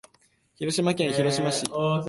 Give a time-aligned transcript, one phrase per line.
[0.55, 1.63] 広島県広島市